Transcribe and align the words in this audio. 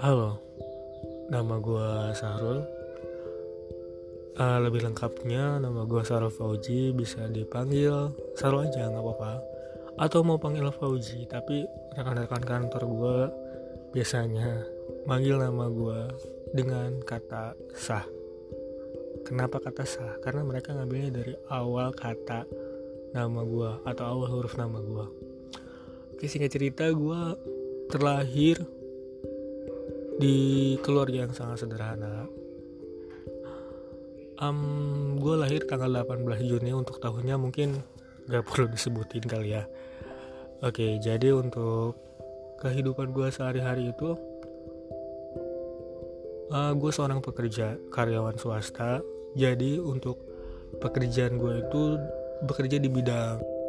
Halo, 0.00 0.40
nama 1.28 1.60
gue 1.60 2.16
Sahrul. 2.16 2.64
Uh, 4.32 4.56
lebih 4.64 4.80
lengkapnya 4.88 5.60
nama 5.60 5.84
gue 5.84 6.00
Sahrul 6.00 6.32
Fauji 6.32 6.96
bisa 6.96 7.28
dipanggil 7.28 8.08
Sahrul 8.32 8.64
aja 8.64 8.88
nggak 8.88 8.96
apa-apa. 8.96 9.44
Atau 10.00 10.24
mau 10.24 10.40
panggil 10.40 10.64
Fauji, 10.72 11.28
tapi 11.28 11.68
rekan-rekan 12.00 12.40
kantor 12.40 12.82
gue 12.88 13.18
biasanya 13.92 14.64
manggil 15.04 15.36
nama 15.36 15.68
gue 15.68 16.00
dengan 16.56 16.96
kata 17.04 17.52
sah. 17.76 18.08
Kenapa 19.28 19.60
kata 19.60 19.84
sah? 19.84 20.16
Karena 20.24 20.48
mereka 20.48 20.72
ngambilnya 20.72 21.12
dari 21.12 21.36
awal 21.52 21.92
kata 21.92 22.48
nama 23.12 23.44
gue 23.44 23.84
atau 23.84 24.04
awal 24.08 24.32
huruf 24.32 24.56
nama 24.56 24.80
gue. 24.80 25.06
Oke 26.16 26.24
singkat 26.24 26.56
cerita 26.56 26.88
gue 26.88 27.20
terlahir 27.92 28.79
di 30.20 30.76
keluarga 30.84 31.24
yang 31.24 31.32
sangat 31.32 31.64
sederhana. 31.64 32.28
Um, 34.40 35.16
gue 35.20 35.36
lahir 35.36 35.64
tanggal 35.64 35.88
18 36.04 36.44
Juni 36.44 36.72
untuk 36.76 37.00
tahunnya 37.00 37.40
mungkin 37.40 37.80
gak 38.28 38.44
perlu 38.44 38.68
disebutin 38.68 39.24
kali 39.24 39.56
ya. 39.56 39.64
Oke 40.60 41.00
jadi 41.00 41.32
untuk 41.32 41.96
kehidupan 42.60 43.16
gue 43.16 43.32
sehari-hari 43.32 43.92
itu 43.96 44.16
uh, 46.52 46.72
gue 46.76 46.90
seorang 46.92 47.24
pekerja 47.24 47.80
karyawan 47.88 48.36
swasta. 48.36 49.00
Jadi 49.32 49.80
untuk 49.80 50.20
pekerjaan 50.80 51.40
gue 51.40 51.64
itu 51.64 51.82
bekerja 52.44 52.76
di 52.80 52.88
bidang 52.88 53.59